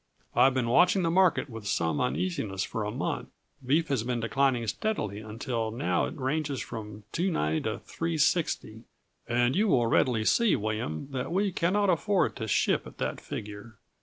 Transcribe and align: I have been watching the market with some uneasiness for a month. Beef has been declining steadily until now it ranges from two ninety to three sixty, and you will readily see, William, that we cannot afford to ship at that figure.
I 0.33 0.45
have 0.45 0.55
been 0.55 0.67
watching 0.67 1.03
the 1.03 1.11
market 1.11 1.47
with 1.47 1.67
some 1.67 2.01
uneasiness 2.01 2.63
for 2.63 2.83
a 2.83 2.89
month. 2.89 3.29
Beef 3.63 3.87
has 3.89 4.01
been 4.01 4.19
declining 4.19 4.65
steadily 4.65 5.19
until 5.19 5.69
now 5.69 6.05
it 6.05 6.17
ranges 6.17 6.59
from 6.59 7.03
two 7.11 7.29
ninety 7.29 7.61
to 7.61 7.77
three 7.77 8.17
sixty, 8.17 8.85
and 9.27 9.55
you 9.55 9.67
will 9.67 9.85
readily 9.85 10.25
see, 10.25 10.55
William, 10.55 11.09
that 11.11 11.31
we 11.31 11.51
cannot 11.51 11.91
afford 11.91 12.35
to 12.37 12.47
ship 12.47 12.87
at 12.87 12.97
that 12.97 13.21
figure. 13.21 13.75